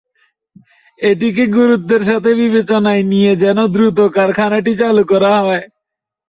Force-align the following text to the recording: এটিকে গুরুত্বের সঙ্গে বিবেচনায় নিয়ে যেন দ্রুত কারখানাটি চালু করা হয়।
এটিকে 0.99 1.43
গুরুত্বের 1.57 2.01
সঙ্গে 2.09 2.31
বিবেচনায় 2.41 3.03
নিয়ে 3.11 3.33
যেন 3.43 3.57
দ্রুত 3.73 3.99
কারখানাটি 4.15 4.73
চালু 4.81 5.03
করা 5.11 5.33
হয়। 5.39 5.63